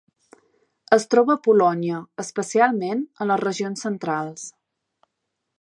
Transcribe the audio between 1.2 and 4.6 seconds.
a Polònia, especialment a les regions centrals.